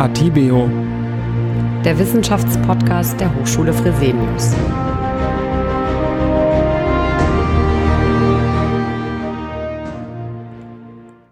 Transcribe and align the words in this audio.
Atibeo, 0.00 0.66
der 1.84 1.98
Wissenschaftspodcast 1.98 3.20
der 3.20 3.34
Hochschule 3.34 3.74
Fresenius. 3.74 4.54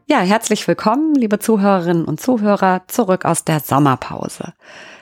Ja, 0.07 0.21
herzlich 0.21 0.69
willkommen, 0.69 1.15
liebe 1.15 1.39
Zuhörerinnen 1.39 2.05
und 2.05 2.21
Zuhörer, 2.21 2.83
zurück 2.89 3.25
aus 3.25 3.43
der 3.43 3.61
Sommerpause. 3.61 4.53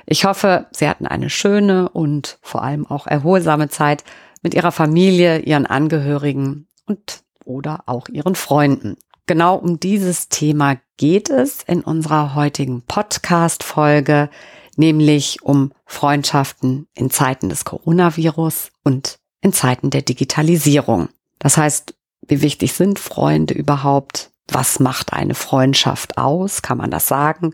Ich 0.07 0.25
hoffe, 0.25 0.69
Sie 0.71 0.89
hatten 0.89 1.09
eine 1.09 1.29
schöne 1.29 1.89
und 1.89 2.39
vor 2.43 2.63
allem 2.63 2.87
auch 2.87 3.09
erholsame 3.09 3.69
Zeit 3.69 4.05
mit 4.43 4.55
Ihrer 4.55 4.71
Familie, 4.71 5.41
Ihren 5.41 5.67
Angehörigen 5.67 6.69
und 6.87 7.25
oder 7.45 7.81
auch 7.87 8.09
Ihren 8.09 8.37
Freunden. 8.37 8.97
Genau 9.27 9.57
um 9.57 9.81
dieses 9.81 10.29
Thema 10.29 10.77
geht 10.97 11.31
es 11.31 11.65
in 11.65 11.81
unserer 11.81 12.37
heutigen 12.37 12.83
Podcast-Folge, 12.83 14.31
nämlich 14.77 15.43
um 15.43 15.73
Freundschaften 15.85 16.87
in 16.95 17.11
Zeiten 17.11 17.49
des 17.49 17.65
Coronavirus 17.65 18.71
und 18.85 19.19
in 19.41 19.53
Zeiten 19.53 19.91
der 19.91 20.03
Digitalisierung. 20.03 21.09
Das 21.41 21.57
heißt, 21.57 21.95
wie 22.29 22.41
wichtig 22.41 22.75
sind 22.75 23.01
Freunde 23.01 23.55
überhaupt? 23.55 24.31
Was 24.47 24.79
macht 24.79 25.13
eine 25.13 25.35
Freundschaft 25.35 26.19
aus? 26.19 26.63
Kann 26.63 26.79
man 26.79 26.93
das 26.93 27.09
sagen? 27.09 27.53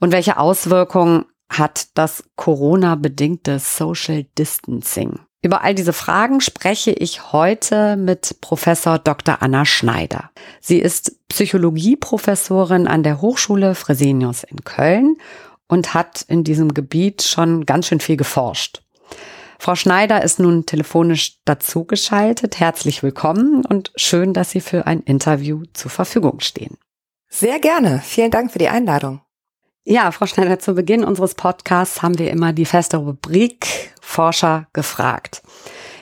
Und 0.00 0.12
welche 0.12 0.36
Auswirkungen 0.36 1.24
hat 1.48 1.88
das 1.94 2.22
Corona-bedingte 2.36 3.58
Social 3.58 4.24
Distancing 4.36 5.20
über 5.40 5.62
all 5.62 5.74
diese 5.74 5.92
Fragen 5.92 6.40
spreche 6.40 6.90
ich 6.90 7.32
heute 7.32 7.96
mit 7.96 8.40
Professor 8.40 8.98
Dr. 8.98 9.40
Anna 9.40 9.64
Schneider. 9.64 10.30
Sie 10.60 10.78
ist 10.78 11.16
Psychologieprofessorin 11.28 12.88
an 12.88 13.02
der 13.02 13.20
Hochschule 13.20 13.74
Fresenius 13.74 14.42
in 14.42 14.64
Köln 14.64 15.16
und 15.68 15.94
hat 15.94 16.22
in 16.22 16.42
diesem 16.42 16.74
Gebiet 16.74 17.22
schon 17.22 17.66
ganz 17.66 17.86
schön 17.86 18.00
viel 18.00 18.16
geforscht. 18.16 18.82
Frau 19.60 19.74
Schneider 19.74 20.22
ist 20.22 20.38
nun 20.38 20.66
telefonisch 20.66 21.38
dazugeschaltet. 21.44 22.60
Herzlich 22.60 23.02
willkommen 23.02 23.64
und 23.64 23.92
schön, 23.96 24.32
dass 24.32 24.50
Sie 24.50 24.60
für 24.60 24.86
ein 24.86 25.00
Interview 25.00 25.64
zur 25.72 25.90
Verfügung 25.90 26.40
stehen. 26.40 26.78
Sehr 27.28 27.58
gerne. 27.58 28.00
Vielen 28.04 28.30
Dank 28.30 28.52
für 28.52 28.58
die 28.58 28.68
Einladung. 28.68 29.20
Ja, 29.84 30.10
Frau 30.12 30.26
Schneider, 30.26 30.58
zu 30.58 30.74
Beginn 30.74 31.04
unseres 31.04 31.34
Podcasts 31.34 32.02
haben 32.02 32.18
wir 32.18 32.30
immer 32.30 32.52
die 32.52 32.66
feste 32.66 32.98
Rubrik 32.98 33.94
Forscher 34.00 34.66
gefragt. 34.72 35.42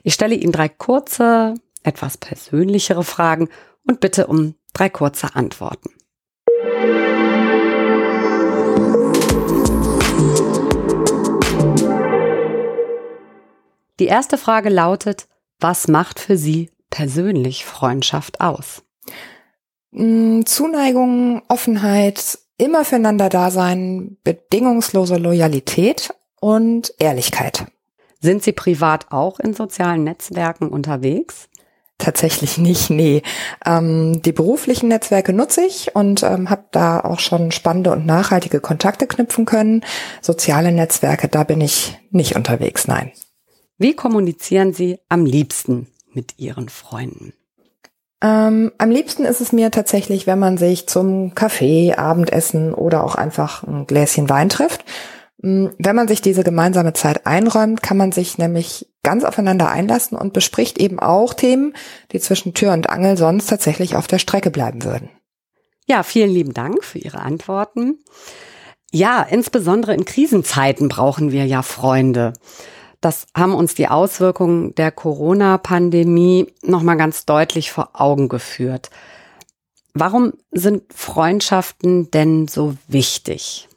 Ich 0.03 0.15
stelle 0.15 0.35
Ihnen 0.35 0.53
drei 0.53 0.69
kurze, 0.69 1.55
etwas 1.83 2.17
persönlichere 2.17 3.05
Fragen 3.05 3.49
und 3.87 4.01
bitte 4.01 4.27
um 4.27 4.55
drei 4.73 4.89
kurze 4.89 5.35
Antworten. 5.35 5.91
Die 13.99 14.07
erste 14.07 14.37
Frage 14.37 14.69
lautet, 14.69 15.27
was 15.59 15.89
macht 15.89 16.21
für 16.21 16.37
Sie 16.37 16.71
persönlich 16.91 17.65
Freundschaft 17.65 18.41
aus? 18.41 18.83
Hm, 19.93 20.45
Zuneigung, 20.45 21.43
Offenheit, 21.49 22.39
immer 22.59 22.85
füreinander 22.85 23.29
da 23.29 23.51
sein, 23.51 24.17
bedingungslose 24.25 25.17
Loyalität 25.17 26.15
und 26.41 26.95
Ehrlichkeit. 26.99 27.67
Sind 28.21 28.43
Sie 28.43 28.53
privat 28.53 29.13
auch 29.13 29.39
in 29.39 29.55
sozialen 29.55 30.05
Netzwerken 30.05 30.69
unterwegs? 30.69 31.49
Tatsächlich 31.99 32.59
nicht, 32.59 32.91
nee. 32.91 33.23
Ähm, 33.65 34.21
die 34.23 34.33
beruflichen 34.33 34.89
Netzwerke 34.89 35.33
nutze 35.33 35.65
ich 35.65 35.95
und 35.97 36.23
ähm, 36.23 36.51
habe 36.51 36.67
da 36.71 37.01
auch 37.01 37.21
schon 37.21 37.53
spannende 37.53 37.91
und 37.91 38.05
nachhaltige 38.05 38.61
Kontakte 38.61 39.07
knüpfen 39.07 39.47
können. 39.47 39.83
Soziale 40.21 40.73
Netzwerke, 40.73 41.29
da 41.29 41.45
bin 41.45 41.61
ich 41.63 41.99
nicht 42.11 42.37
unterwegs, 42.37 42.87
nein. 42.87 43.13
Wie 43.79 43.95
kommunizieren 43.95 44.75
Sie 44.75 44.99
am 45.09 45.25
liebsten 45.25 45.87
mit 46.13 46.39
Ihren 46.39 46.69
Freunden? 46.69 47.33
Ähm, 48.23 48.73
am 48.79 48.91
liebsten 48.91 49.25
ist 49.25 49.41
es 49.41 49.53
mir 49.53 49.71
tatsächlich, 49.71 50.27
wenn 50.27 50.39
man 50.39 50.57
sich 50.57 50.89
zum 50.89 51.35
Kaffee, 51.35 51.95
Abendessen 51.95 52.73
oder 52.73 53.05
auch 53.05 53.15
einfach 53.15 53.63
ein 53.63 53.87
Gläschen 53.87 54.29
Wein 54.29 54.49
trifft. 54.49 54.85
Mm, 55.43 55.67
wenn 55.79 55.97
man 55.97 56.09
sich 56.09 56.23
diese 56.23 56.43
gemeinsame 56.43 56.95
Zeit 56.95 57.27
einräumt, 57.27 57.83
kann 57.83 57.97
man 57.97 58.13
sich 58.13 58.39
nämlich 58.39 58.89
ganz 59.03 59.23
aufeinander 59.25 59.69
einlassen 59.69 60.17
und 60.17 60.33
bespricht 60.33 60.79
eben 60.79 60.99
auch 60.99 61.35
Themen, 61.35 61.75
die 62.13 62.21
zwischen 62.21 62.55
Tür 62.55 62.73
und 62.73 62.89
Angel 62.89 63.17
sonst 63.17 63.47
tatsächlich 63.47 63.97
auf 63.97 64.07
der 64.07 64.19
Strecke 64.19 64.51
bleiben 64.51 64.83
würden. 64.83 65.11
Ja, 65.87 66.03
vielen 66.03 66.31
lieben 66.31 66.55
Dank 66.55 66.83
für 66.85 66.99
Ihre 66.99 67.21
Antworten. 67.21 67.99
Ja, 68.93 69.23
insbesondere 69.23 69.95
in 69.95 70.05
Krisenzeiten 70.05 70.89
brauchen 70.89 71.31
wir 71.31 71.45
ja 71.45 71.63
Freunde. 71.63 72.33
Das 73.01 73.27
haben 73.35 73.55
uns 73.55 73.75
die 73.75 73.89
Auswirkungen 73.89 74.75
der 74.75 74.91
Corona-Pandemie 74.91 76.53
nochmal 76.63 76.97
ganz 76.97 77.25
deutlich 77.25 77.71
vor 77.71 77.91
Augen 77.95 78.29
geführt. 78.29 78.91
Warum 79.95 80.35
sind 80.51 80.83
Freundschaften 80.95 82.11
denn 82.11 82.49
so 82.49 82.77
wichtig? 82.89 83.69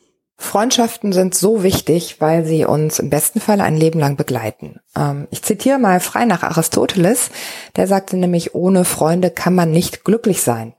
Freundschaften 0.42 1.12
sind 1.12 1.36
so 1.36 1.64
wichtig, 1.64 2.22
weil 2.22 2.46
sie 2.46 2.64
uns 2.64 2.98
im 3.00 3.10
besten 3.10 3.42
Fall 3.42 3.60
ein 3.60 3.76
Leben 3.76 4.00
lang 4.00 4.16
begleiten. 4.16 4.80
Ähm, 4.96 5.28
ich 5.32 5.44
zitiere 5.44 5.80
mal 5.80 6.00
frei 6.00 6.24
nach 6.24 6.44
Aristoteles, 6.44 7.30
der 7.76 7.88
sagte 7.88 8.16
nämlich, 8.16 8.56
ohne 8.56 8.86
Freunde 8.86 9.32
kann 9.32 9.54
man 9.54 9.72
nicht 9.72 10.06
glücklich 10.06 10.42
sein. 10.42 10.74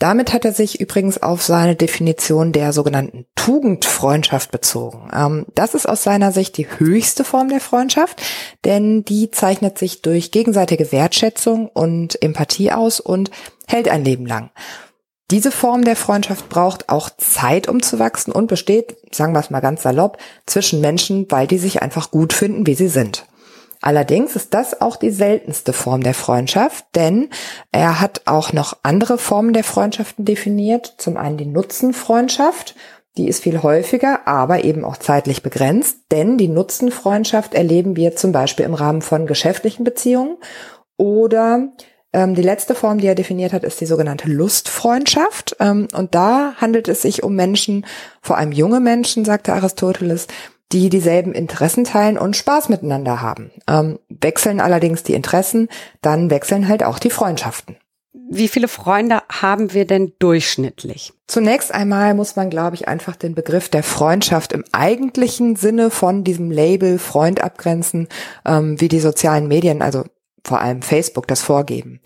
Damit 0.00 0.32
hat 0.32 0.46
er 0.46 0.52
sich 0.52 0.80
übrigens 0.80 1.22
auf 1.22 1.42
seine 1.42 1.76
Definition 1.76 2.52
der 2.52 2.72
sogenannten 2.72 3.26
Tugendfreundschaft 3.36 4.50
bezogen. 4.50 5.10
Ähm, 5.14 5.44
das 5.54 5.74
ist 5.74 5.86
aus 5.86 6.02
seiner 6.02 6.32
Sicht 6.32 6.56
die 6.56 6.66
höchste 6.78 7.22
Form 7.22 7.50
der 7.50 7.60
Freundschaft, 7.60 8.22
denn 8.64 9.04
die 9.04 9.30
zeichnet 9.30 9.78
sich 9.78 10.00
durch 10.00 10.30
gegenseitige 10.30 10.90
Wertschätzung 10.90 11.68
und 11.68 12.20
Empathie 12.22 12.72
aus 12.72 12.98
und 12.98 13.30
hält 13.66 13.90
ein 13.90 14.02
Leben 14.02 14.24
lang. 14.24 14.50
Diese 15.30 15.52
Form 15.52 15.84
der 15.84 15.96
Freundschaft 15.96 16.48
braucht 16.48 16.88
auch 16.88 17.10
Zeit, 17.18 17.68
um 17.68 17.82
zu 17.82 17.98
wachsen 17.98 18.32
und 18.32 18.46
besteht, 18.46 18.96
sagen 19.14 19.34
wir 19.34 19.40
es 19.40 19.50
mal 19.50 19.60
ganz 19.60 19.82
salopp, 19.82 20.16
zwischen 20.46 20.80
Menschen, 20.80 21.30
weil 21.30 21.46
die 21.46 21.58
sich 21.58 21.82
einfach 21.82 22.10
gut 22.10 22.32
finden, 22.32 22.66
wie 22.66 22.74
sie 22.74 22.88
sind. 22.88 23.26
Allerdings 23.80 24.36
ist 24.36 24.52
das 24.52 24.80
auch 24.80 24.96
die 24.96 25.10
seltenste 25.10 25.72
Form 25.72 26.02
der 26.02 26.14
Freundschaft, 26.14 26.84
denn 26.94 27.30
er 27.72 28.00
hat 28.00 28.22
auch 28.26 28.52
noch 28.52 28.76
andere 28.82 29.16
Formen 29.16 29.52
der 29.52 29.64
Freundschaften 29.64 30.24
definiert. 30.24 30.94
Zum 30.98 31.16
einen 31.16 31.38
die 31.38 31.46
Nutzenfreundschaft, 31.46 32.74
die 33.16 33.26
ist 33.28 33.42
viel 33.42 33.62
häufiger, 33.62 34.28
aber 34.28 34.64
eben 34.64 34.84
auch 34.84 34.98
zeitlich 34.98 35.42
begrenzt, 35.42 35.98
denn 36.10 36.36
die 36.36 36.48
Nutzenfreundschaft 36.48 37.54
erleben 37.54 37.96
wir 37.96 38.16
zum 38.16 38.32
Beispiel 38.32 38.66
im 38.66 38.74
Rahmen 38.74 39.02
von 39.02 39.26
geschäftlichen 39.26 39.84
Beziehungen 39.84 40.36
oder 40.96 41.70
ähm, 42.12 42.34
die 42.34 42.42
letzte 42.42 42.74
Form, 42.74 42.98
die 42.98 43.06
er 43.06 43.14
definiert 43.14 43.52
hat, 43.52 43.64
ist 43.64 43.80
die 43.80 43.86
sogenannte 43.86 44.28
Lustfreundschaft. 44.28 45.56
Ähm, 45.60 45.88
und 45.94 46.14
da 46.14 46.54
handelt 46.56 46.88
es 46.88 47.02
sich 47.02 47.22
um 47.22 47.34
Menschen, 47.34 47.86
vor 48.20 48.36
allem 48.36 48.52
junge 48.52 48.80
Menschen, 48.80 49.24
sagte 49.24 49.52
Aristoteles, 49.52 50.26
die 50.72 50.88
dieselben 50.88 51.32
Interessen 51.32 51.84
teilen 51.84 52.18
und 52.18 52.36
Spaß 52.36 52.68
miteinander 52.68 53.20
haben. 53.20 53.50
Ähm, 53.68 53.98
wechseln 54.08 54.60
allerdings 54.60 55.02
die 55.02 55.14
Interessen, 55.14 55.68
dann 56.00 56.30
wechseln 56.30 56.68
halt 56.68 56.84
auch 56.84 56.98
die 56.98 57.10
Freundschaften. 57.10 57.76
Wie 58.32 58.48
viele 58.48 58.68
Freunde 58.68 59.22
haben 59.28 59.72
wir 59.72 59.86
denn 59.86 60.12
durchschnittlich? 60.20 61.12
Zunächst 61.26 61.74
einmal 61.74 62.14
muss 62.14 62.36
man, 62.36 62.50
glaube 62.50 62.76
ich, 62.76 62.86
einfach 62.86 63.16
den 63.16 63.34
Begriff 63.34 63.68
der 63.68 63.82
Freundschaft 63.82 64.52
im 64.52 64.64
eigentlichen 64.70 65.56
Sinne 65.56 65.90
von 65.90 66.22
diesem 66.22 66.50
Label 66.50 66.98
Freund 66.98 67.42
abgrenzen, 67.42 68.08
ähm, 68.46 68.80
wie 68.80 68.88
die 68.88 69.00
sozialen 69.00 69.48
Medien, 69.48 69.82
also 69.82 70.04
vor 70.44 70.60
allem 70.60 70.82
Facebook, 70.82 71.26
das 71.26 71.42
vorgeben. 71.42 72.00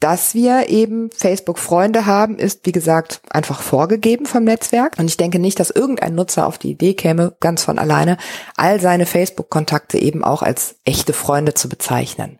Dass 0.00 0.34
wir 0.34 0.68
eben 0.68 1.10
Facebook-Freunde 1.10 2.04
haben, 2.04 2.38
ist, 2.38 2.66
wie 2.66 2.72
gesagt, 2.72 3.22
einfach 3.30 3.62
vorgegeben 3.62 4.26
vom 4.26 4.44
Netzwerk. 4.44 4.98
Und 4.98 5.06
ich 5.06 5.16
denke 5.16 5.38
nicht, 5.38 5.58
dass 5.60 5.70
irgendein 5.70 6.14
Nutzer 6.14 6.46
auf 6.46 6.58
die 6.58 6.72
Idee 6.72 6.94
käme, 6.94 7.34
ganz 7.40 7.64
von 7.64 7.78
alleine, 7.78 8.18
all 8.56 8.80
seine 8.80 9.06
Facebook-Kontakte 9.06 9.98
eben 9.98 10.22
auch 10.22 10.42
als 10.42 10.76
echte 10.84 11.12
Freunde 11.12 11.54
zu 11.54 11.68
bezeichnen. 11.68 12.38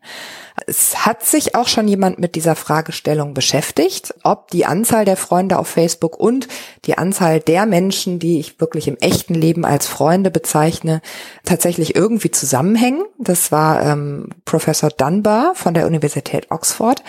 Es 0.67 1.05
hat 1.05 1.25
sich 1.25 1.57
auch 1.57 1.67
schon 1.67 1.89
jemand 1.89 2.21
mit 2.21 2.37
dieser 2.37 2.55
Fragestellung 2.55 3.35
beschäftigt, 3.35 4.15
ob 4.23 4.51
die 4.53 4.67
Anzahl 4.67 5.05
der 5.05 5.17
Freunde 5.17 5.59
auf 5.59 5.67
Facebook 5.67 6.19
und 6.19 6.47
die 6.85 6.97
Anzahl 6.97 7.41
der 7.41 7.67
Menschen, 7.67 8.21
die 8.21 8.39
ich 8.39 8.61
wirklich 8.61 8.87
im 8.87 8.97
echten 8.99 9.35
Leben 9.35 9.65
als 9.65 9.89
Freunde 9.89 10.31
bezeichne, 10.31 11.03
tatsächlich 11.45 11.97
irgendwie 11.97 12.31
zusammenhängen. 12.31 13.05
Das 13.19 13.51
war 13.51 13.83
ähm, 13.83 14.29
Professor 14.45 14.91
Dunbar 14.91 15.55
von 15.57 15.75
der 15.75 15.87
Universität 15.87 16.51
Oxford. 16.51 17.03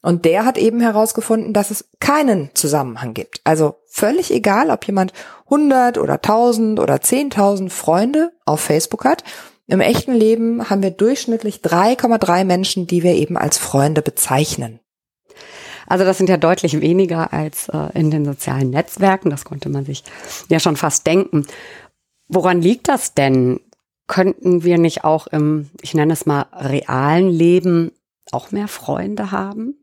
Und 0.00 0.24
der 0.24 0.44
hat 0.44 0.58
eben 0.58 0.80
herausgefunden, 0.80 1.52
dass 1.52 1.70
es 1.70 1.84
keinen 2.00 2.50
Zusammenhang 2.54 3.14
gibt. 3.14 3.40
Also 3.44 3.76
völlig 3.86 4.32
egal, 4.32 4.70
ob 4.70 4.84
jemand 4.84 5.12
100 5.44 5.98
oder 5.98 6.14
1000 6.14 6.80
oder 6.80 6.96
10.000 6.96 7.70
Freunde 7.70 8.32
auf 8.44 8.60
Facebook 8.60 9.04
hat. 9.04 9.22
Im 9.72 9.80
echten 9.80 10.12
Leben 10.12 10.68
haben 10.68 10.82
wir 10.82 10.90
durchschnittlich 10.90 11.62
3,3 11.62 12.44
Menschen, 12.44 12.86
die 12.86 13.02
wir 13.02 13.14
eben 13.14 13.38
als 13.38 13.56
Freunde 13.56 14.02
bezeichnen. 14.02 14.80
Also 15.86 16.04
das 16.04 16.18
sind 16.18 16.28
ja 16.28 16.36
deutlich 16.36 16.82
weniger 16.82 17.32
als 17.32 17.70
äh, 17.70 17.88
in 17.94 18.10
den 18.10 18.26
sozialen 18.26 18.68
Netzwerken. 18.68 19.30
Das 19.30 19.46
konnte 19.46 19.70
man 19.70 19.86
sich 19.86 20.04
ja 20.50 20.60
schon 20.60 20.76
fast 20.76 21.06
denken. 21.06 21.46
Woran 22.28 22.60
liegt 22.60 22.88
das 22.88 23.14
denn? 23.14 23.60
Könnten 24.08 24.62
wir 24.62 24.76
nicht 24.76 25.04
auch 25.04 25.26
im, 25.26 25.70
ich 25.80 25.94
nenne 25.94 26.12
es 26.12 26.26
mal, 26.26 26.44
realen 26.52 27.30
Leben 27.30 27.92
auch 28.30 28.50
mehr 28.50 28.68
Freunde 28.68 29.30
haben? 29.30 29.81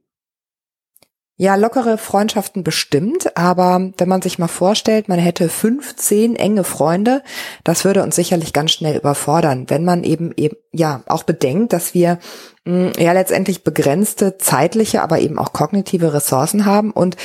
Ja, 1.42 1.56
lockere 1.56 1.98
Freundschaften 1.98 2.66
bestimmt, 2.66 3.38
aber 3.38 3.92
wenn 3.98 4.10
man 4.10 4.22
sich 4.22 4.40
mal 4.40 4.50
vorstellt, 4.50 5.08
man 5.08 5.20
hätte 5.20 5.48
15 5.48 6.36
enge 6.36 6.66
Freunde, 6.66 7.24
das 7.64 7.86
würde 7.86 8.04
uns 8.04 8.18
sicherlich 8.18 8.52
ganz 8.52 8.72
schnell 8.72 8.98
überfordern, 8.98 9.70
wenn 9.70 9.86
man 9.86 10.04
eben 10.04 10.34
eben 10.36 10.58
ja 10.74 11.02
auch 11.08 11.24
bedenkt, 11.24 11.72
dass 11.72 11.94
wir 11.94 12.20
mh, 12.66 12.88
hm, 12.88 12.92
ja 13.02 13.14
letztendlich 13.14 13.64
begrenzte 13.64 14.38
zeitliche, 14.38 15.02
aber 15.02 15.20
eben 15.20 15.40
auch 15.40 15.54
kognitive 15.54 16.14
Ressourcen 16.14 16.66
haben 16.66 16.92
und 16.92 17.16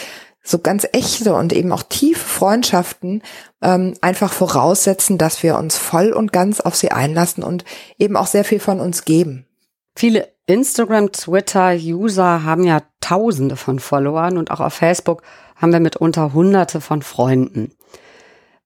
so 0.45 0.61
ganz 0.61 0.87
echte 0.93 1.35
und 1.35 1.53
eben 1.53 1.73
auch 1.73 1.83
tiefe 1.83 2.25
Freundschaften 2.25 3.21
ähm, 3.63 3.95
einfach 4.01 4.33
voraussetzen, 4.33 5.19
dass 5.19 5.43
wir 5.43 5.59
uns 5.59 5.77
voll 5.77 6.13
und 6.13 6.33
ganz 6.33 6.61
auf 6.61 6.77
sie 6.77 6.93
einlassen 6.93 7.43
und 7.43 7.65
eben 7.99 8.17
auch 8.17 8.29
sehr 8.29 8.45
viel 8.45 8.61
von 8.61 8.79
uns 8.79 9.05
geben. 9.05 9.49
Viele 9.97 10.29
Instagram, 10.47 11.13
Twitter-User 11.13 12.45
haben 12.45 12.65
ja 12.65 12.83
Tausende 13.01 13.57
von 13.57 13.79
Followern 13.79 14.39
und 14.39 14.51
auch 14.51 14.61
auf 14.61 14.75
Facebook 14.75 15.23
haben 15.57 15.73
wir 15.73 15.81
mitunter 15.81 16.33
Hunderte 16.33 16.81
von 16.81 17.03
Freunden. 17.03 17.73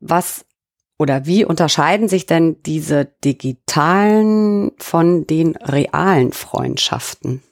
Was 0.01 0.45
oder 0.99 1.27
wie 1.27 1.45
unterscheiden 1.45 2.09
sich 2.09 2.27
denn 2.27 2.63
diese 2.65 3.05
digitalen 3.25 4.73
von 4.79 5.27
den 5.27 5.57
realen 5.57 6.33
Freundschaften? 6.33 7.43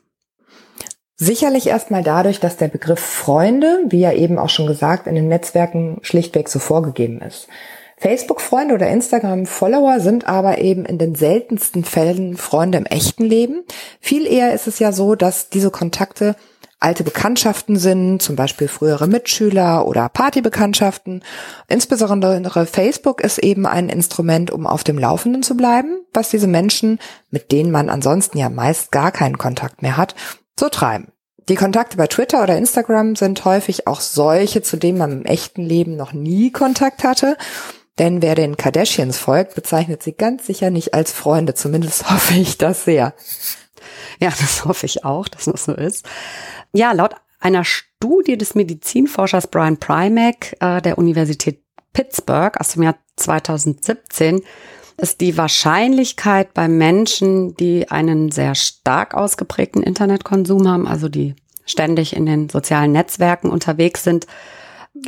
Sicherlich 1.16 1.66
erstmal 1.66 2.02
dadurch, 2.02 2.40
dass 2.40 2.56
der 2.56 2.68
Begriff 2.68 3.00
Freunde, 3.00 3.84
wie 3.88 4.00
ja 4.00 4.12
eben 4.12 4.38
auch 4.38 4.50
schon 4.50 4.66
gesagt, 4.66 5.06
in 5.06 5.14
den 5.14 5.28
Netzwerken 5.28 5.98
schlichtweg 6.02 6.48
so 6.48 6.58
vorgegeben 6.58 7.20
ist. 7.22 7.48
Facebook-Freunde 7.98 8.74
oder 8.74 8.88
Instagram-Follower 8.88 10.00
sind 10.00 10.26
aber 10.28 10.58
eben 10.58 10.84
in 10.84 10.98
den 10.98 11.14
seltensten 11.14 11.82
Fällen 11.82 12.36
Freunde 12.36 12.78
im 12.78 12.86
echten 12.86 13.24
Leben. 13.24 13.64
Viel 14.00 14.26
eher 14.26 14.52
ist 14.52 14.66
es 14.66 14.78
ja 14.78 14.92
so, 14.92 15.14
dass 15.14 15.48
diese 15.48 15.70
Kontakte 15.70 16.36
alte 16.78 17.04
Bekanntschaften 17.04 17.76
sind, 17.76 18.20
zum 18.20 18.36
Beispiel 18.36 18.68
frühere 18.68 19.06
Mitschüler 19.06 19.86
oder 19.86 20.10
Partybekanntschaften. 20.10 21.24
Insbesondere 21.68 22.66
Facebook 22.66 23.22
ist 23.22 23.38
eben 23.38 23.64
ein 23.64 23.88
Instrument, 23.88 24.50
um 24.50 24.66
auf 24.66 24.84
dem 24.84 24.98
Laufenden 24.98 25.42
zu 25.42 25.56
bleiben, 25.56 26.00
was 26.12 26.28
diese 26.28 26.46
Menschen, 26.46 26.98
mit 27.30 27.50
denen 27.50 27.70
man 27.70 27.88
ansonsten 27.88 28.36
ja 28.36 28.50
meist 28.50 28.92
gar 28.92 29.10
keinen 29.10 29.38
Kontakt 29.38 29.80
mehr 29.80 29.96
hat, 29.96 30.14
so 30.60 30.68
treiben. 30.68 31.08
Die 31.48 31.54
Kontakte 31.54 31.96
bei 31.96 32.08
Twitter 32.08 32.42
oder 32.42 32.58
Instagram 32.58 33.14
sind 33.14 33.44
häufig 33.44 33.86
auch 33.86 34.00
solche, 34.00 34.62
zu 34.62 34.76
denen 34.76 34.98
man 34.98 35.12
im 35.12 35.24
echten 35.24 35.62
Leben 35.62 35.96
noch 35.96 36.12
nie 36.12 36.50
Kontakt 36.50 37.04
hatte. 37.04 37.36
Denn 37.98 38.20
wer 38.20 38.34
den 38.34 38.56
Kardashians 38.56 39.18
folgt, 39.18 39.54
bezeichnet 39.54 40.02
sie 40.02 40.12
ganz 40.12 40.46
sicher 40.46 40.70
nicht 40.70 40.94
als 40.94 41.12
Freunde. 41.12 41.54
Zumindest 41.54 42.10
hoffe 42.10 42.34
ich 42.34 42.58
das 42.58 42.84
sehr. 42.84 43.14
Ja, 44.20 44.30
das 44.30 44.64
hoffe 44.64 44.86
ich 44.86 45.04
auch, 45.04 45.28
dass 45.28 45.44
das 45.44 45.64
so 45.64 45.72
ist. 45.72 46.06
Ja, 46.72 46.92
laut 46.92 47.14
einer 47.40 47.64
Studie 47.64 48.36
des 48.36 48.54
Medizinforschers 48.54 49.46
Brian 49.48 49.78
Primack 49.78 50.56
äh, 50.60 50.80
der 50.82 50.98
Universität 50.98 51.62
Pittsburgh 51.92 52.58
aus 52.58 52.72
dem 52.72 52.82
Jahr 52.82 52.96
2017 53.16 54.42
ist 54.98 55.20
die 55.20 55.36
Wahrscheinlichkeit 55.36 56.54
bei 56.54 56.68
Menschen, 56.68 57.54
die 57.56 57.90
einen 57.90 58.30
sehr 58.30 58.54
stark 58.54 59.14
ausgeprägten 59.14 59.82
Internetkonsum 59.82 60.68
haben, 60.68 60.86
also 60.86 61.08
die 61.08 61.34
ständig 61.66 62.16
in 62.16 62.26
den 62.26 62.48
sozialen 62.48 62.92
Netzwerken 62.92 63.50
unterwegs 63.50 64.04
sind, 64.04 64.26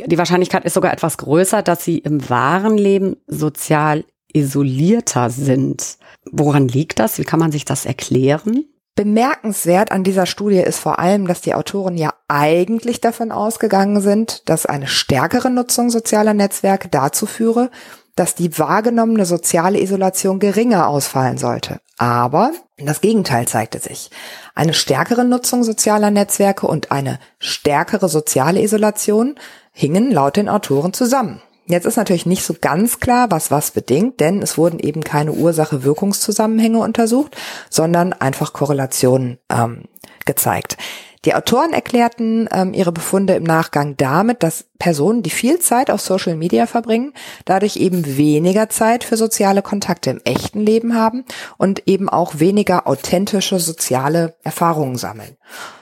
die 0.05 0.17
Wahrscheinlichkeit 0.17 0.65
ist 0.65 0.73
sogar 0.73 0.93
etwas 0.93 1.17
größer, 1.17 1.61
dass 1.61 1.83
sie 1.83 1.99
im 1.99 2.29
wahren 2.29 2.77
Leben 2.77 3.17
sozial 3.27 4.05
isolierter 4.31 5.29
sind. 5.29 5.97
Woran 6.31 6.67
liegt 6.67 6.99
das? 6.99 7.17
Wie 7.17 7.23
kann 7.23 7.39
man 7.39 7.51
sich 7.51 7.65
das 7.65 7.85
erklären? 7.85 8.65
Bemerkenswert 8.95 9.91
an 9.91 10.03
dieser 10.03 10.25
Studie 10.25 10.57
ist 10.59 10.79
vor 10.79 10.99
allem, 10.99 11.25
dass 11.25 11.39
die 11.41 11.53
Autoren 11.53 11.97
ja 11.97 12.13
eigentlich 12.27 12.99
davon 12.99 13.31
ausgegangen 13.31 14.01
sind, 14.01 14.49
dass 14.49 14.65
eine 14.65 14.87
stärkere 14.87 15.49
Nutzung 15.49 15.89
sozialer 15.89 16.33
Netzwerke 16.33 16.89
dazu 16.89 17.25
führe, 17.25 17.71
dass 18.15 18.35
die 18.35 18.57
wahrgenommene 18.57 19.25
soziale 19.25 19.79
Isolation 19.79 20.39
geringer 20.39 20.87
ausfallen 20.87 21.37
sollte. 21.37 21.79
Aber 21.97 22.51
das 22.77 23.01
Gegenteil 23.01 23.47
zeigte 23.47 23.79
sich. 23.79 24.09
Eine 24.55 24.73
stärkere 24.73 25.25
Nutzung 25.25 25.63
sozialer 25.63 26.11
Netzwerke 26.11 26.67
und 26.67 26.91
eine 26.91 27.19
stärkere 27.39 28.09
soziale 28.09 28.61
Isolation 28.61 29.35
hingen 29.71 30.11
laut 30.11 30.37
den 30.37 30.49
Autoren 30.49 30.93
zusammen. 30.93 31.41
Jetzt 31.65 31.85
ist 31.85 31.97
natürlich 31.97 32.25
nicht 32.25 32.43
so 32.43 32.55
ganz 32.59 32.99
klar, 32.99 33.29
was 33.29 33.51
was 33.51 33.71
bedingt, 33.71 34.19
denn 34.19 34.41
es 34.41 34.57
wurden 34.57 34.79
eben 34.79 35.03
keine 35.03 35.33
Ursache-Wirkungszusammenhänge 35.33 36.79
untersucht, 36.79 37.37
sondern 37.69 38.11
einfach 38.11 38.53
Korrelationen 38.53 39.37
ähm, 39.49 39.83
gezeigt. 40.25 40.77
Die 41.25 41.35
Autoren 41.35 41.73
erklärten 41.73 42.47
ähm, 42.51 42.73
ihre 42.73 42.93
Befunde 42.93 43.33
im 43.33 43.43
Nachgang 43.43 43.97
damit, 43.97 44.41
dass 44.41 44.67
Personen, 44.79 45.21
die 45.21 45.29
viel 45.29 45.59
Zeit 45.59 45.91
auf 45.91 45.99
Social 45.99 46.37
Media 46.37 46.65
verbringen, 46.65 47.13
dadurch 47.43 47.75
eben 47.75 48.17
weniger 48.17 48.69
Zeit 48.69 49.03
für 49.03 49.17
soziale 49.17 49.61
Kontakte 49.61 50.11
im 50.11 50.21
echten 50.23 50.61
Leben 50.61 50.95
haben 50.95 51.25
und 51.57 51.87
eben 51.87 52.07
auch 52.07 52.39
weniger 52.39 52.87
authentische 52.87 53.59
soziale 53.59 54.37
Erfahrungen 54.43 54.95
sammeln. 54.95 55.35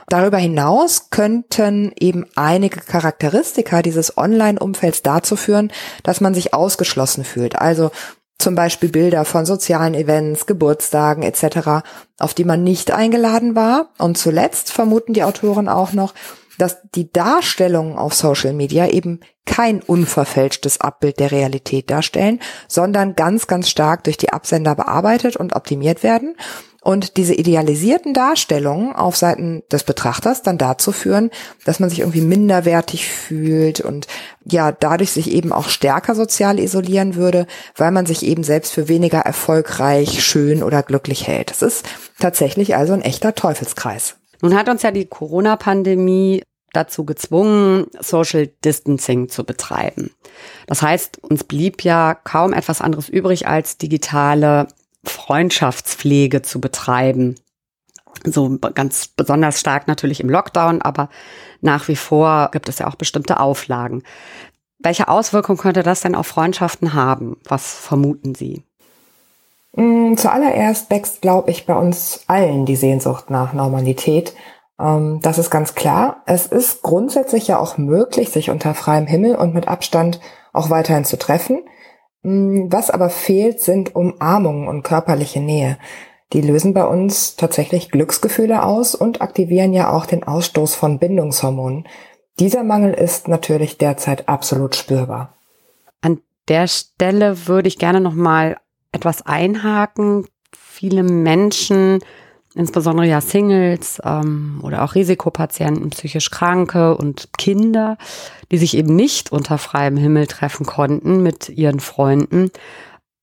Darüber 0.10 0.38
hinaus 0.38 1.12
könnten 1.12 1.92
eben 2.00 2.26
einige 2.36 2.80
Charakteristika 2.80 3.84
dieses 3.84 4.18
Online-Umfelds 4.18 5.04
dazu 5.04 5.36
führen, 5.36 5.72
dass 6.02 6.22
man 6.22 6.34
sich 6.34 6.54
ausgeschlossen 6.56 7.26
fühlt. 7.26 7.58
Also 7.58 7.92
zum 8.40 8.56
Beispiel 8.56 8.90
Bilder 8.90 9.26
von 9.26 9.46
sozialen 9.46 9.94
Events, 9.94 10.46
Geburtstagen 10.46 11.24
etc., 11.24 11.84
auf 12.20 12.34
die 12.34 12.46
man 12.46 12.64
nicht 12.64 12.92
eingeladen 12.92 13.56
war. 13.56 13.90
Und 13.98 14.18
zuletzt 14.18 14.72
vermuten 14.72 15.14
die 15.14 15.24
Autoren 15.24 15.68
auch 15.68 15.94
noch, 15.94 16.14
dass 16.58 16.78
die 16.96 17.12
Darstellungen 17.12 17.98
auf 17.98 18.14
Social 18.14 18.54
Media 18.54 18.88
eben 18.88 19.20
kein 19.46 19.82
unverfälschtes 19.82 20.82
Abbild 20.82 21.20
der 21.20 21.32
Realität 21.32 21.90
darstellen, 21.90 22.40
sondern 22.68 23.16
ganz, 23.16 23.48
ganz 23.48 23.70
stark 23.70 24.04
durch 24.04 24.18
die 24.18 24.34
Absender 24.34 24.76
bearbeitet 24.76 25.38
und 25.38 25.56
optimiert 25.56 26.04
werden 26.04 26.36
und 26.88 27.18
diese 27.18 27.34
idealisierten 27.34 28.14
Darstellungen 28.14 28.96
auf 28.96 29.18
Seiten 29.18 29.62
des 29.70 29.84
Betrachters 29.84 30.42
dann 30.42 30.58
dazu 30.58 30.94
führen, 30.94 31.32
dass 31.66 31.82
man 31.82 31.90
sich 31.90 32.00
irgendwie 32.00 32.22
minderwertig 32.22 33.10
fühlt 33.10 33.82
und 33.82 34.08
ja, 34.46 34.72
dadurch 34.72 35.12
sich 35.12 35.32
eben 35.32 35.52
auch 35.52 35.68
stärker 35.68 36.16
sozial 36.16 36.60
isolieren 36.60 37.16
würde, 37.16 37.46
weil 37.76 37.92
man 37.92 38.06
sich 38.06 38.24
eben 38.24 38.44
selbst 38.44 38.72
für 38.72 38.88
weniger 38.88 39.20
erfolgreich, 39.20 40.24
schön 40.24 40.64
oder 40.64 40.82
glücklich 40.82 41.28
hält. 41.28 41.52
Das 41.52 41.62
ist 41.62 41.86
tatsächlich 42.20 42.78
also 42.78 42.94
ein 42.94 43.02
echter 43.02 43.36
Teufelskreis. 43.36 44.16
Nun 44.42 44.56
hat 44.56 44.70
uns 44.70 44.84
ja 44.84 44.92
die 44.92 45.06
Corona-Pandemie 45.06 46.44
dazu 46.74 47.06
gezwungen, 47.06 47.88
Social 48.00 48.48
Distancing 48.64 49.30
zu 49.30 49.44
betreiben. 49.44 50.12
Das 50.68 50.82
heißt, 50.82 51.24
uns 51.24 51.44
blieb 51.44 51.84
ja 51.84 52.14
kaum 52.14 52.54
etwas 52.54 52.82
anderes 52.82 53.10
übrig, 53.10 53.48
als 53.48 53.78
digitale 53.78 54.68
Freundschaftspflege 55.04 56.42
zu 56.42 56.62
betreiben. 56.62 57.36
So 58.24 58.58
ganz 58.60 59.08
besonders 59.08 59.60
stark 59.60 59.88
natürlich 59.88 60.20
im 60.20 60.30
Lockdown, 60.30 60.82
aber 60.82 61.10
nach 61.62 61.88
wie 61.88 61.96
vor 61.96 62.50
gibt 62.52 62.68
es 62.70 62.80
ja 62.80 62.88
auch 62.88 62.96
bestimmte 62.96 63.40
Auflagen. 63.40 64.04
Welche 64.80 65.08
Auswirkungen 65.08 65.58
könnte 65.58 65.84
das 65.84 66.02
denn 66.02 66.16
auf 66.16 66.28
Freundschaften 66.28 66.94
haben? 66.94 67.38
Was 67.46 67.74
vermuten 67.74 68.36
Sie? 68.36 68.64
Mm, 69.78 70.16
zuallererst 70.16 70.90
wächst, 70.90 71.22
glaube 71.22 71.52
ich, 71.52 71.68
bei 71.68 71.76
uns 71.76 72.24
allen 72.26 72.66
die 72.66 72.76
Sehnsucht 72.76 73.30
nach 73.30 73.54
Normalität. 73.54 74.34
Ähm, 74.80 75.20
das 75.22 75.38
ist 75.38 75.52
ganz 75.52 75.76
klar. 75.76 76.24
Es 76.26 76.48
ist 76.48 76.82
grundsätzlich 76.82 77.48
ja 77.48 77.60
auch 77.60 77.78
möglich, 77.78 78.30
sich 78.30 78.50
unter 78.50 78.74
freiem 78.74 79.06
Himmel 79.06 79.36
und 79.36 79.54
mit 79.54 79.68
Abstand 79.68 80.20
auch 80.52 80.72
weiterhin 80.72 81.06
zu 81.06 81.20
treffen. 81.20 81.60
Mm, 82.24 82.72
was 82.72 82.90
aber 82.90 83.12
fehlt, 83.12 83.62
sind 83.62 83.96
Umarmungen 83.96 84.68
und 84.68 84.82
körperliche 84.82 85.42
Nähe. 85.42 85.78
Die 86.34 86.42
lösen 86.42 86.74
bei 86.74 86.86
uns 86.86 87.36
tatsächlich 87.36 87.92
Glücksgefühle 87.92 88.64
aus 88.64 88.96
und 88.96 89.22
aktivieren 89.22 89.74
ja 89.74 89.92
auch 89.92 90.08
den 90.08 90.24
Ausstoß 90.24 90.74
von 90.74 90.98
Bindungshormonen. 90.98 91.88
Dieser 92.40 92.64
Mangel 92.64 92.96
ist 92.96 93.28
natürlich 93.28 93.78
derzeit 93.78 94.28
absolut 94.28 94.76
spürbar. 94.76 95.36
An 96.02 96.20
der 96.48 96.68
Stelle 96.68 97.48
würde 97.48 97.68
ich 97.68 97.78
gerne 97.78 98.02
noch 98.02 98.16
mal 98.16 98.58
etwas 98.98 99.26
einhaken. 99.26 100.26
Viele 100.54 101.04
Menschen 101.04 102.00
insbesondere 102.58 103.06
ja 103.08 103.22
Singles 103.22 104.02
ähm, 104.04 104.60
oder 104.64 104.84
auch 104.84 104.96
Risikopatienten, 104.96 105.92
psychisch 105.92 106.32
Kranke 106.32 106.98
und 106.98 107.30
Kinder, 107.38 107.98
die 108.52 108.58
sich 108.58 108.76
eben 108.76 108.96
nicht 108.96 109.32
unter 109.32 109.58
freiem 109.58 109.96
Himmel 109.96 110.28
treffen 110.28 110.66
konnten 110.66 111.22
mit 111.22 111.50
ihren 111.50 111.80
Freunden, 111.80 112.50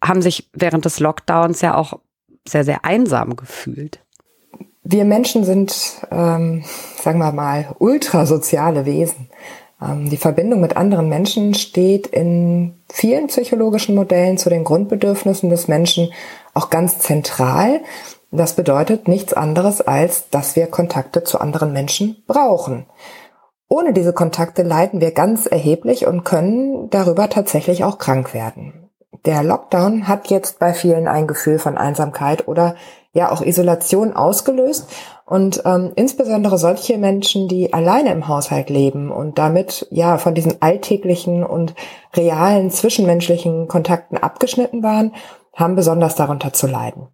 haben 0.02 0.23
sich 0.23 0.49
während 0.52 0.85
des 0.85 1.00
Lockdowns 1.00 1.61
ja 1.62 1.75
auch 1.75 1.99
sehr, 2.47 2.64
sehr 2.64 2.85
einsam 2.85 3.37
gefühlt. 3.37 4.00
Wir 4.85 5.04
Menschen 5.04 5.45
sind, 5.45 5.75
ähm, 6.11 6.62
sagen 7.00 7.19
wir 7.19 7.33
mal, 7.33 7.75
ultrasoziale 7.78 8.85
Wesen. 8.85 9.31
Ähm, 9.85 10.11
die 10.11 10.17
Verbindung 10.17 10.61
mit 10.61 10.76
anderen 10.76 11.09
Menschen 11.09 11.55
steht 11.55 12.07
in 12.07 12.83
vielen 12.93 13.26
psychologischen 13.26 13.95
Modellen 13.95 14.38
zu 14.38 14.49
den 14.49 14.64
Grundbedürfnissen 14.64 15.50
des 15.50 15.69
Menschen 15.69 16.12
auch 16.55 16.71
ganz 16.71 16.99
zentral. 16.99 17.81
Das 18.31 18.55
bedeutet 18.55 19.07
nichts 19.07 19.33
anderes 19.33 19.81
als, 19.81 20.29
dass 20.31 20.57
wir 20.57 20.67
Kontakte 20.67 21.23
zu 21.23 21.41
anderen 21.41 21.73
Menschen 21.73 22.25
brauchen. 22.26 22.87
Ohne 23.69 23.93
diese 23.93 24.12
Kontakte 24.12 24.62
leiden 24.62 25.00
wir 25.00 25.12
ganz 25.12 25.47
erheblich 25.47 26.07
und 26.07 26.25
können 26.25 26.91
darüber 26.91 27.29
tatsächlich 27.29 27.85
auch 27.85 27.99
krank 27.99 28.35
werden. 28.35 28.91
Der 29.25 29.43
Lockdown 29.43 30.07
hat 30.07 30.29
jetzt 30.29 30.59
bei 30.59 30.75
vielen 30.75 31.09
ein 31.09 31.26
Gefühl 31.26 31.59
von 31.59 31.79
Einsamkeit 31.79 32.47
oder 32.47 32.76
ja 33.14 33.33
auch 33.33 33.40
Isolation 33.40 34.12
ausgelöst 34.12 34.88
und 35.25 35.62
ähm, 35.64 35.92
insbesondere 35.97 36.59
solche 36.59 36.99
Menschen, 36.99 37.49
die 37.49 37.73
alleine 37.73 38.12
im 38.12 38.28
Haushalt 38.28 38.68
leben 38.68 39.11
und 39.11 39.38
damit 39.38 39.87
ja 39.90 40.18
von 40.18 40.35
diesen 40.35 40.61
alltäglichen 40.61 41.44
und 41.44 41.75
realen 42.14 42.71
zwischenmenschlichen 42.71 43.68
Kontakten 43.68 44.18
abgeschnitten 44.18 44.83
waren, 44.83 45.14
haben 45.54 45.76
besonders 45.76 46.16
darunter 46.16 46.52
zu 46.52 46.66
leiden. 46.66 47.09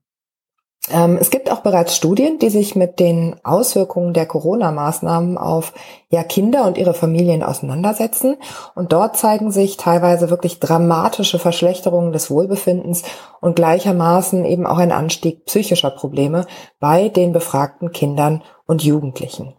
Ähm, 0.89 1.19
es 1.21 1.31
gibt 1.31 1.53
auch 1.53 1.61
bereits 1.61 1.95
Studien, 1.95 2.39
die 2.39 2.49
sich 2.49 2.75
mit 2.75 3.01
den 3.01 3.37
Auswirkungen 3.45 4.15
der 4.15 4.25
Corona-Maßnahmen 4.25 5.37
auf 5.37 5.75
ja, 6.09 6.25
Kinder 6.25 6.67
und 6.67 6.79
ihre 6.79 6.95
Familien 6.95 7.43
auseinandersetzen. 7.43 8.37
Und 8.75 8.93
dort 8.93 9.17
zeigen 9.17 9.51
sich 9.51 9.77
teilweise 9.77 10.31
wirklich 10.31 10.59
dramatische 10.59 11.39
Verschlechterungen 11.39 12.13
des 12.13 12.31
Wohlbefindens 12.31 13.03
und 13.41 13.57
gleichermaßen 13.57 14.45
eben 14.47 14.67
auch 14.67 14.79
ein 14.79 14.93
Anstieg 14.93 15.45
psychischer 15.45 15.91
Probleme 15.91 16.47
bei 16.79 17.09
den 17.11 17.33
befragten 17.33 17.93
Kindern 17.93 18.43
und 18.67 18.83
Jugendlichen. 18.83 19.55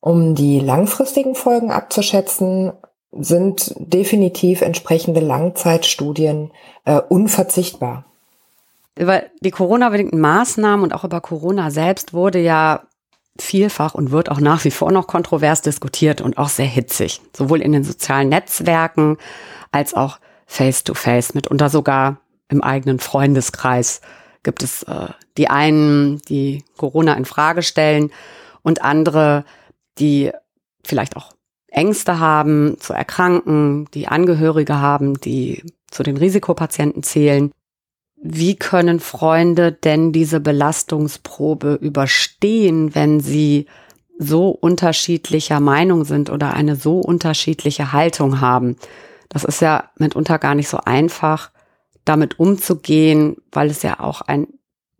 Um 0.00 0.34
die 0.34 0.60
langfristigen 0.60 1.34
Folgen 1.34 1.70
abzuschätzen, 1.70 2.72
sind 3.12 3.74
definitiv 3.78 4.62
entsprechende 4.62 5.20
Langzeitstudien 5.20 6.52
äh, 6.84 7.00
unverzichtbar 7.00 8.04
über 9.00 9.22
die 9.40 9.50
Corona-bedingten 9.50 10.20
Maßnahmen 10.20 10.84
und 10.84 10.92
auch 10.92 11.04
über 11.04 11.20
Corona 11.20 11.70
selbst 11.70 12.12
wurde 12.12 12.38
ja 12.38 12.82
vielfach 13.38 13.94
und 13.94 14.10
wird 14.10 14.30
auch 14.30 14.40
nach 14.40 14.64
wie 14.64 14.70
vor 14.70 14.92
noch 14.92 15.06
kontrovers 15.06 15.62
diskutiert 15.62 16.20
und 16.20 16.36
auch 16.36 16.50
sehr 16.50 16.66
hitzig, 16.66 17.22
sowohl 17.34 17.62
in 17.62 17.72
den 17.72 17.84
sozialen 17.84 18.28
Netzwerken 18.28 19.16
als 19.72 19.94
auch 19.94 20.18
face-to-face, 20.46 21.30
-face, 21.30 21.34
mitunter 21.34 21.70
sogar 21.70 22.18
im 22.48 22.62
eigenen 22.62 22.98
Freundeskreis 22.98 24.00
gibt 24.42 24.62
es 24.62 24.82
äh, 24.82 25.08
die 25.36 25.48
einen, 25.48 26.20
die 26.28 26.64
Corona 26.76 27.14
in 27.14 27.24
Frage 27.24 27.62
stellen 27.62 28.10
und 28.62 28.82
andere, 28.82 29.44
die 29.98 30.32
vielleicht 30.84 31.16
auch 31.16 31.32
Ängste 31.68 32.18
haben 32.18 32.76
zu 32.80 32.92
erkranken, 32.92 33.86
die 33.94 34.08
Angehörige 34.08 34.80
haben, 34.80 35.20
die 35.20 35.62
zu 35.90 36.02
den 36.02 36.16
Risikopatienten 36.16 37.02
zählen. 37.02 37.52
Wie 38.22 38.54
können 38.54 39.00
Freunde 39.00 39.72
denn 39.72 40.12
diese 40.12 40.40
Belastungsprobe 40.40 41.78
überstehen, 41.80 42.94
wenn 42.94 43.20
sie 43.20 43.66
so 44.18 44.50
unterschiedlicher 44.50 45.58
Meinung 45.58 46.04
sind 46.04 46.28
oder 46.28 46.52
eine 46.52 46.76
so 46.76 46.98
unterschiedliche 46.98 47.92
Haltung 47.92 48.40
haben? 48.40 48.76
Das 49.30 49.44
ist 49.44 49.62
ja 49.62 49.90
mitunter 49.96 50.38
gar 50.38 50.54
nicht 50.54 50.68
so 50.68 50.78
einfach, 50.84 51.50
damit 52.04 52.38
umzugehen, 52.38 53.36
weil 53.52 53.70
es 53.70 53.82
ja 53.82 54.00
auch 54.00 54.20
ein 54.20 54.48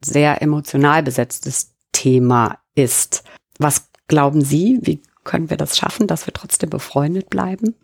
sehr 0.03 0.41
emotional 0.41 1.03
besetztes 1.03 1.75
Thema 1.93 2.59
ist. 2.75 3.25
Was 3.59 3.91
glauben 4.09 4.43
Sie, 4.43 4.79
wie 4.83 5.03
können 5.25 5.51
wir 5.51 5.59
das 5.59 5.77
schaffen, 5.77 6.07
dass 6.07 6.27
wir 6.27 6.33
trotzdem 6.33 6.71
befreundet 6.71 7.29
bleiben? 7.29 7.75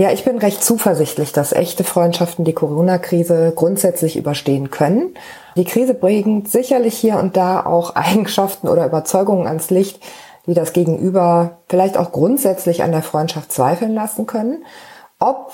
Ja, 0.00 0.12
ich 0.12 0.24
bin 0.24 0.38
recht 0.38 0.62
zuversichtlich, 0.62 1.32
dass 1.32 1.52
echte 1.52 1.82
Freundschaften 1.82 2.44
die 2.44 2.52
Corona-Krise 2.52 3.52
grundsätzlich 3.56 4.16
überstehen 4.16 4.70
können. 4.70 5.14
Die 5.56 5.64
Krise 5.64 5.92
bringt 5.92 6.48
sicherlich 6.48 6.96
hier 6.96 7.18
und 7.18 7.36
da 7.36 7.66
auch 7.66 7.94
Eigenschaften 7.96 8.68
oder 8.68 8.86
Überzeugungen 8.86 9.48
ans 9.48 9.70
Licht, 9.70 10.00
die 10.46 10.54
das 10.54 10.72
Gegenüber 10.72 11.58
vielleicht 11.68 11.96
auch 11.96 12.12
grundsätzlich 12.12 12.84
an 12.84 12.92
der 12.92 13.02
Freundschaft 13.02 13.50
zweifeln 13.50 13.92
lassen 13.92 14.28
können. 14.28 14.64
Ob 15.18 15.52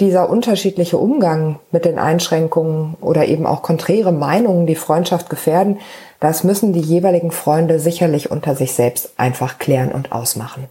dieser 0.00 0.28
unterschiedliche 0.28 0.98
Umgang 0.98 1.60
mit 1.70 1.84
den 1.84 2.00
Einschränkungen 2.00 2.96
oder 3.00 3.26
eben 3.26 3.46
auch 3.46 3.62
konträre 3.62 4.10
Meinungen 4.10 4.66
die 4.66 4.74
Freundschaft 4.74 5.30
gefährden, 5.30 5.78
das 6.18 6.42
müssen 6.42 6.72
die 6.72 6.80
jeweiligen 6.80 7.30
Freunde 7.30 7.78
sicherlich 7.78 8.32
unter 8.32 8.56
sich 8.56 8.72
selbst 8.72 9.12
einfach 9.18 9.60
klären 9.60 9.92
und 9.92 10.10
ausmachen. 10.10 10.68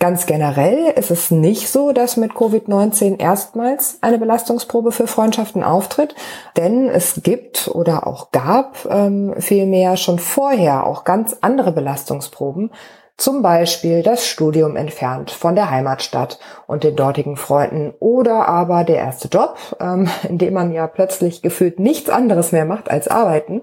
Ganz 0.00 0.24
generell 0.24 0.94
ist 0.96 1.10
es 1.10 1.30
nicht 1.30 1.68
so, 1.68 1.92
dass 1.92 2.16
mit 2.16 2.32
Covid-19 2.32 3.20
erstmals 3.20 3.98
eine 4.00 4.16
Belastungsprobe 4.16 4.92
für 4.92 5.06
Freundschaften 5.06 5.62
auftritt, 5.62 6.14
denn 6.56 6.88
es 6.88 7.20
gibt 7.22 7.68
oder 7.68 8.06
auch 8.06 8.30
gab 8.30 8.88
ähm, 8.90 9.34
vielmehr 9.36 9.98
schon 9.98 10.18
vorher 10.18 10.86
auch 10.86 11.04
ganz 11.04 11.36
andere 11.42 11.72
Belastungsproben, 11.72 12.70
zum 13.18 13.42
Beispiel 13.42 14.02
das 14.02 14.26
Studium 14.26 14.76
entfernt 14.76 15.30
von 15.30 15.54
der 15.54 15.68
Heimatstadt 15.68 16.38
und 16.66 16.82
den 16.82 16.96
dortigen 16.96 17.36
Freunden 17.36 17.92
oder 18.00 18.48
aber 18.48 18.84
der 18.84 18.96
erste 18.96 19.28
Job, 19.28 19.58
ähm, 19.80 20.08
in 20.26 20.38
dem 20.38 20.54
man 20.54 20.72
ja 20.72 20.86
plötzlich 20.86 21.42
gefühlt 21.42 21.78
nichts 21.78 22.08
anderes 22.08 22.52
mehr 22.52 22.64
macht 22.64 22.90
als 22.90 23.06
arbeiten 23.06 23.60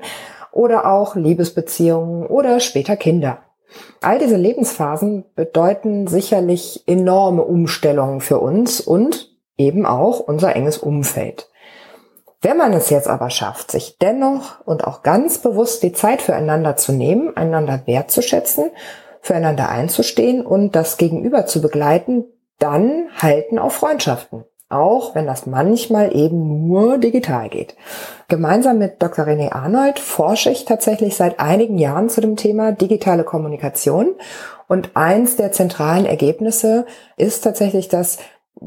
oder 0.51 0.91
auch 0.91 1.15
Liebesbeziehungen 1.15 2.27
oder 2.27 2.59
später 2.59 2.95
Kinder. 2.95 3.39
All 4.01 4.19
diese 4.19 4.37
Lebensphasen 4.37 5.25
bedeuten 5.35 6.07
sicherlich 6.07 6.83
enorme 6.87 7.43
Umstellungen 7.43 8.21
für 8.21 8.39
uns 8.39 8.81
und 8.81 9.35
eben 9.57 9.85
auch 9.85 10.19
unser 10.19 10.55
enges 10.55 10.77
Umfeld. 10.77 11.49
Wenn 12.41 12.57
man 12.57 12.73
es 12.73 12.89
jetzt 12.89 13.07
aber 13.07 13.29
schafft, 13.29 13.71
sich 13.71 13.97
dennoch 13.97 14.61
und 14.65 14.83
auch 14.83 15.01
ganz 15.01 15.39
bewusst 15.39 15.81
die 15.81 15.93
Zeit 15.93 16.21
füreinander 16.21 16.75
zu 16.75 16.91
nehmen, 16.91 17.35
einander 17.35 17.81
wertzuschätzen, 17.85 18.69
füreinander 19.21 19.69
einzustehen 19.69 20.45
und 20.45 20.75
das 20.75 20.97
Gegenüber 20.97 21.47
zu 21.47 21.61
begleiten, 21.61 22.25
dann 22.59 23.09
halten 23.19 23.57
auch 23.57 23.71
Freundschaften 23.71 24.45
auch 24.69 25.15
wenn 25.15 25.25
das 25.25 25.45
manchmal 25.45 26.15
eben 26.15 26.67
nur 26.67 26.97
digital 26.97 27.49
geht. 27.49 27.75
Gemeinsam 28.27 28.77
mit 28.77 29.01
Dr. 29.01 29.25
René 29.25 29.53
Arnold 29.53 29.99
forsche 29.99 30.49
ich 30.49 30.65
tatsächlich 30.65 31.15
seit 31.15 31.39
einigen 31.39 31.77
Jahren 31.77 32.09
zu 32.09 32.19
dem 32.19 32.35
Thema 32.35 32.73
digitale 32.73 33.23
Kommunikation. 33.23 34.15
Und 34.67 34.91
eins 34.95 35.37
der 35.37 35.53
zentralen 35.53 36.05
Ergebnisse 36.05 36.85
ist 37.15 37.43
tatsächlich, 37.43 37.87
dass 37.87 38.17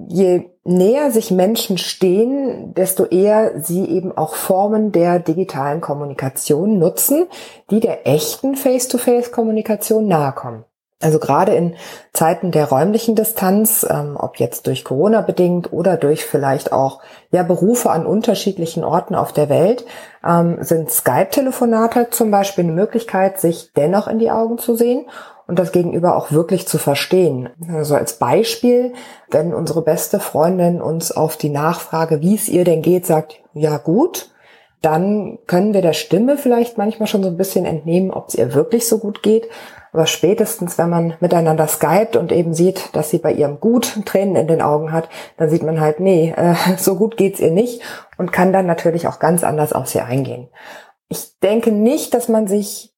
je 0.09 0.51
näher 0.65 1.11
sich 1.11 1.31
Menschen 1.31 1.77
stehen, 1.77 2.73
desto 2.75 3.05
eher 3.05 3.61
sie 3.61 3.85
eben 3.85 4.17
auch 4.17 4.35
Formen 4.35 4.93
der 4.93 5.19
digitalen 5.19 5.81
Kommunikation 5.81 6.79
nutzen, 6.79 7.27
die 7.71 7.81
der 7.81 8.07
echten 8.07 8.57
Face-to-Face-Kommunikation 8.57 10.07
nahe 10.07 10.33
kommen. 10.33 10.65
Also 11.03 11.19
gerade 11.19 11.55
in 11.55 11.77
Zeiten 12.13 12.51
der 12.51 12.69
räumlichen 12.69 13.15
Distanz, 13.15 13.87
ähm, 13.89 14.17
ob 14.19 14.37
jetzt 14.37 14.67
durch 14.67 14.85
Corona 14.85 15.23
bedingt 15.23 15.73
oder 15.73 15.97
durch 15.97 16.27
vielleicht 16.27 16.73
auch 16.73 17.01
ja 17.31 17.43
Berufe 17.43 17.91
an 17.91 18.05
unterschiedlichen 18.05 18.85
Orten 18.85 19.15
auf 19.15 19.33
der 19.33 19.49
Welt, 19.49 19.87
ähm, 20.27 20.59
sind 20.61 20.91
Skype-Telefonate 20.91 22.09
zum 22.11 22.31
Beispiel 22.31 22.65
eine 22.65 22.75
Möglichkeit, 22.75 23.41
sich 23.41 23.73
dennoch 23.75 24.09
in 24.09 24.19
die 24.19 24.31
Augen 24.31 24.59
zu 24.59 24.77
sehen 24.77 25.07
und 25.47 25.59
das 25.59 25.73
Gegenüber 25.73 26.17
auch 26.17 26.33
wirklich 26.33 26.69
zu 26.69 26.77
verstehen. 26.77 27.49
Also 27.73 27.95
als 27.95 28.19
Beispiel, 28.19 28.93
wenn 29.31 29.55
unsere 29.55 29.83
beste 29.83 30.21
Freundin 30.21 30.83
uns 30.83 31.13
auf 31.13 31.39
die 31.39 31.49
Nachfrage, 31.49 32.21
wie 32.21 32.35
es 32.35 32.49
ihr 32.49 32.65
denn 32.65 32.83
geht, 32.83 33.07
sagt, 33.07 33.41
ja 33.55 33.79
gut, 33.79 34.31
dann 34.83 35.39
können 35.47 35.75
wir 35.75 35.83
der 35.83 35.93
Stimme 35.93 36.39
vielleicht 36.39 36.79
manchmal 36.79 37.07
schon 37.07 37.23
so 37.23 37.29
ein 37.29 37.37
bisschen 37.37 37.67
entnehmen, 37.67 38.11
ob 38.11 38.29
es 38.29 38.35
ihr 38.35 38.55
wirklich 38.55 38.89
so 38.89 38.99
gut 38.99 39.23
geht. 39.23 39.49
Aber 39.93 40.07
spätestens, 40.07 40.79
wenn 40.79 40.89
man 40.89 41.15
miteinander 41.21 41.67
skypt 41.67 42.17
und 42.17 42.33
eben 42.33 42.55
sieht, 42.55 42.95
dass 42.95 43.11
sie 43.11 43.19
bei 43.19 43.33
ihrem 43.33 43.61
Gut 43.61 44.05
Tränen 44.07 44.37
in 44.37 44.47
den 44.47 44.63
Augen 44.63 44.93
hat, 44.93 45.09
dann 45.37 45.51
sieht 45.51 45.63
man 45.63 45.81
halt, 45.81 46.01
nee, 46.01 46.33
äh, 46.37 46.55
so 46.79 46.97
gut 46.97 47.17
geht's 47.17 47.41
ihr 47.41 47.51
nicht 47.51 47.83
und 48.17 48.33
kann 48.33 48.53
dann 48.53 48.67
natürlich 48.67 49.07
auch 49.07 49.19
ganz 49.19 49.45
anders 49.45 49.73
auf 49.73 49.89
sie 49.89 50.01
eingehen. 50.01 50.49
Ich 51.09 51.39
denke 51.41 51.73
nicht, 51.73 52.15
dass 52.15 52.29
man 52.29 52.47
sich 52.47 52.95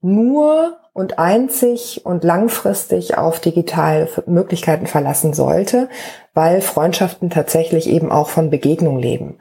nur 0.00 0.76
und 0.92 1.18
einzig 1.18 2.06
und 2.06 2.24
langfristig 2.24 3.18
auf 3.18 3.40
digitale 3.40 4.08
Möglichkeiten 4.26 4.86
verlassen 4.86 5.34
sollte, 5.34 5.88
weil 6.32 6.60
Freundschaften 6.60 7.28
tatsächlich 7.28 7.88
eben 7.88 8.10
auch 8.10 8.28
von 8.28 8.48
Begegnung 8.48 8.98
leben. 8.98 9.38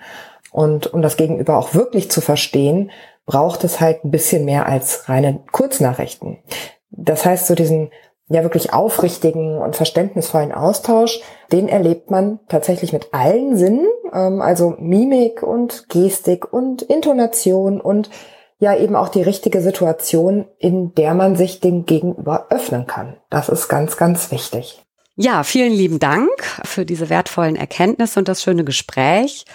Und 0.56 0.94
um 0.94 1.02
das 1.02 1.18
Gegenüber 1.18 1.58
auch 1.58 1.74
wirklich 1.74 2.10
zu 2.10 2.22
verstehen, 2.22 2.90
braucht 3.26 3.66
es 3.66 3.82
halt 3.82 4.06
ein 4.06 4.10
bisschen 4.10 4.46
mehr 4.46 4.68
als 4.68 5.10
reine 5.10 5.44
Kurznachrichten. 5.52 6.38
Das 6.92 7.26
heißt, 7.26 7.48
so 7.48 7.56
diesen 7.56 7.92
ja 8.30 8.42
wirklich 8.42 8.72
aufrichtigen 8.72 9.58
und 9.58 9.76
verständnisvollen 9.76 10.54
Austausch, 10.54 11.20
den 11.52 11.68
erlebt 11.68 12.10
man 12.10 12.40
tatsächlich 12.48 12.94
mit 12.94 13.14
allen 13.14 13.58
Sinnen, 13.58 13.86
ähm, 14.14 14.42
also 14.42 14.76
Mimik 14.80 15.44
und 15.44 15.90
Gestik 15.90 16.54
und 16.54 16.84
Intonation 16.84 17.82
und 17.82 18.10
ja 18.58 18.78
eben 18.78 18.96
auch 18.96 19.10
die 19.10 19.24
richtige 19.24 19.60
Situation, 19.60 20.46
in 20.58 20.96
der 20.96 21.16
man 21.16 21.36
sich 21.36 21.60
dem 21.60 21.86
Gegenüber 21.86 22.48
öffnen 22.50 22.88
kann. 22.88 23.18
Das 23.30 23.50
ist 23.50 23.68
ganz, 23.68 23.98
ganz 23.98 24.32
wichtig. 24.32 24.82
Ja, 25.18 25.44
vielen 25.44 25.74
lieben 25.74 26.00
Dank 26.00 26.30
für 26.64 26.86
diese 26.86 27.10
wertvollen 27.10 27.58
Erkenntnisse 27.58 28.20
und 28.20 28.30
das 28.30 28.42
schöne 28.42 28.64
Gespräch. 28.64 29.46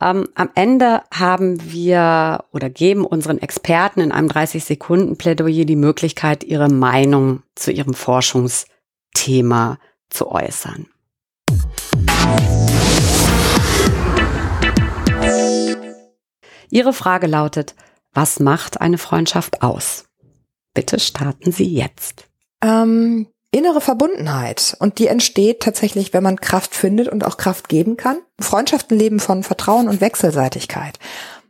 Ähm, 0.00 0.28
am 0.36 0.50
Ende 0.54 1.02
haben 1.12 1.72
wir 1.72 2.44
oder 2.52 2.70
geben 2.70 3.04
unseren 3.04 3.38
Experten 3.38 4.00
in 4.00 4.12
einem 4.12 4.28
30 4.28 4.64
Sekunden 4.64 5.18
Plädoyer 5.18 5.64
die 5.64 5.76
Möglichkeit, 5.76 6.44
ihre 6.44 6.68
Meinung 6.68 7.42
zu 7.56 7.72
ihrem 7.72 7.94
Forschungsthema 7.94 9.78
zu 10.08 10.30
äußern. 10.30 10.86
Ihre 16.70 16.92
Frage 16.92 17.26
lautet, 17.26 17.74
was 18.12 18.38
macht 18.40 18.80
eine 18.80 18.98
Freundschaft 18.98 19.62
aus? 19.62 20.04
Bitte 20.74 21.00
starten 21.00 21.50
Sie 21.50 21.74
jetzt. 21.74 22.28
Ähm, 22.62 23.26
innere 23.50 23.80
Verbundenheit. 23.80 24.76
Und 24.78 24.98
die 24.98 25.06
entsteht 25.06 25.60
tatsächlich, 25.60 26.12
wenn 26.12 26.22
man 26.22 26.40
Kraft 26.40 26.74
findet 26.74 27.08
und 27.08 27.24
auch 27.24 27.36
Kraft 27.36 27.68
geben 27.68 27.96
kann. 27.96 28.18
Freundschaften 28.40 28.98
leben 28.98 29.20
von 29.20 29.42
Vertrauen 29.42 29.88
und 29.88 30.00
Wechselseitigkeit. 30.00 30.98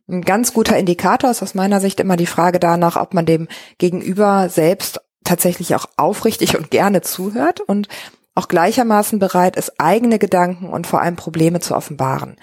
Ein 0.09 0.23
ganz 0.23 0.55
guter 0.55 0.77
Indikator 0.79 1.31
ist 1.31 1.43
aus 1.43 1.55
meiner 1.55 1.81
Sicht 1.81 2.01
immer 2.01 2.17
die 2.17 2.27
Frage 2.27 2.59
danach, 2.59 2.97
ob 2.97 3.15
man 3.15 3.27
dem 3.27 3.49
Gegenüber 3.77 4.49
selbst 4.49 5.01
tatsächlich 5.25 5.75
auch 5.75 5.87
aufrichtig 5.97 6.57
und 6.57 6.71
gerne 6.71 7.03
zuhört 7.03 7.61
und 7.61 7.89
auch 8.35 8.49
gleichermaßen 8.49 9.19
bereit 9.19 9.57
ist, 9.57 9.79
eigene 9.79 10.19
Gedanken 10.19 10.71
und 10.71 10.87
vor 10.87 11.03
allem 11.03 11.17
Probleme 11.17 11.61
zu 11.61 11.75
offenbaren 11.75 12.37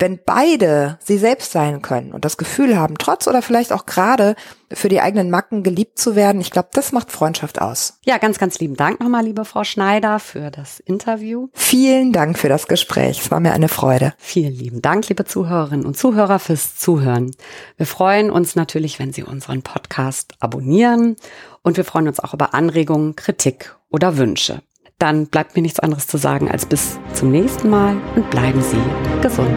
wenn 0.00 0.18
beide 0.24 0.98
sie 1.02 1.18
selbst 1.18 1.52
sein 1.52 1.82
können 1.82 2.12
und 2.12 2.24
das 2.24 2.36
Gefühl 2.36 2.76
haben, 2.76 2.96
trotz 2.98 3.28
oder 3.28 3.42
vielleicht 3.42 3.72
auch 3.72 3.86
gerade 3.86 4.34
für 4.72 4.88
die 4.88 5.00
eigenen 5.00 5.30
Macken 5.30 5.62
geliebt 5.62 5.98
zu 5.98 6.16
werden, 6.16 6.40
ich 6.40 6.50
glaube, 6.50 6.68
das 6.72 6.92
macht 6.92 7.12
Freundschaft 7.12 7.60
aus. 7.60 7.98
Ja, 8.04 8.18
ganz, 8.18 8.38
ganz 8.38 8.58
lieben 8.58 8.76
Dank 8.76 9.00
nochmal, 9.00 9.24
liebe 9.24 9.44
Frau 9.44 9.64
Schneider, 9.64 10.18
für 10.18 10.50
das 10.50 10.80
Interview. 10.80 11.48
Vielen 11.52 12.12
Dank 12.12 12.38
für 12.38 12.48
das 12.48 12.66
Gespräch. 12.66 13.20
Es 13.20 13.30
war 13.30 13.40
mir 13.40 13.52
eine 13.52 13.68
Freude. 13.68 14.14
Vielen 14.18 14.54
lieben 14.54 14.80
Dank, 14.80 15.08
liebe 15.08 15.24
Zuhörerinnen 15.24 15.84
und 15.84 15.98
Zuhörer, 15.98 16.38
fürs 16.38 16.76
Zuhören. 16.76 17.32
Wir 17.76 17.86
freuen 17.86 18.30
uns 18.30 18.56
natürlich, 18.56 18.98
wenn 18.98 19.12
Sie 19.12 19.22
unseren 19.22 19.62
Podcast 19.62 20.34
abonnieren 20.40 21.16
und 21.62 21.76
wir 21.76 21.84
freuen 21.84 22.08
uns 22.08 22.20
auch 22.20 22.32
über 22.32 22.54
Anregungen, 22.54 23.16
Kritik 23.16 23.76
oder 23.90 24.16
Wünsche 24.16 24.62
dann 25.00 25.26
bleibt 25.26 25.56
mir 25.56 25.62
nichts 25.62 25.80
anderes 25.80 26.06
zu 26.06 26.18
sagen 26.18 26.50
als 26.50 26.66
bis 26.66 26.98
zum 27.14 27.30
nächsten 27.30 27.70
Mal 27.70 27.96
und 28.14 28.30
bleiben 28.30 28.60
Sie 28.60 28.76
gesund. 29.22 29.48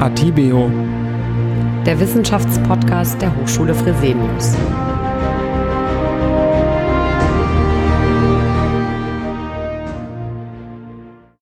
Atibeo. 0.00 0.70
Der 1.84 2.00
Wissenschaftspodcast 2.00 3.20
der 3.20 3.34
Hochschule 3.36 3.74
Fresenius. 3.74 4.56